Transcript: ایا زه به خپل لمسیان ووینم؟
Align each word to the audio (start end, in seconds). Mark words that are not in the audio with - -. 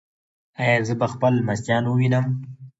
ایا 0.61 0.77
زه 0.87 0.93
به 0.99 1.07
خپل 1.13 1.33
لمسیان 1.39 1.83
ووینم؟ 1.87 2.25